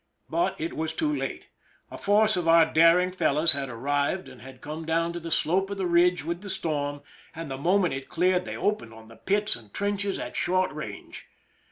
But 0.31 0.59
it 0.59 0.75
was 0.75 0.93
too 0.95 1.15
late. 1.15 1.49
A 1.91 1.97
force 1.99 2.35
of 2.35 2.47
our 2.47 2.65
daring 2.65 3.11
fellows 3.11 3.53
had 3.53 3.69
arrived 3.69 4.27
and 4.29 4.41
had 4.41 4.59
come 4.59 4.83
down 4.83 5.13
to 5.13 5.19
the 5.19 5.29
slope 5.29 5.69
of 5.69 5.77
the 5.77 5.85
ridge 5.85 6.25
with 6.25 6.41
the 6.41 6.49
storm, 6.49 7.03
and 7.35 7.51
the 7.51 7.57
moment 7.59 7.93
it 7.93 8.09
cleared 8.09 8.45
they 8.45 8.57
opened 8.57 8.95
on 8.95 9.09
the 9.09 9.15
pits 9.17 9.55
and 9.55 9.71
trenches 9.71 10.17
at 10.17 10.35
short 10.35 10.71
range. 10.71 11.27